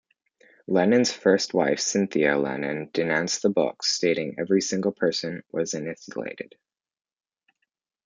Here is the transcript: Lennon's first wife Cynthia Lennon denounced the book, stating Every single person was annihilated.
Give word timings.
Lennon's 0.65 1.11
first 1.13 1.53
wife 1.53 1.79
Cynthia 1.79 2.35
Lennon 2.35 2.89
denounced 2.91 3.43
the 3.43 3.51
book, 3.51 3.83
stating 3.83 4.33
Every 4.39 4.59
single 4.59 4.91
person 4.93 5.43
was 5.51 5.75
annihilated. 5.75 6.55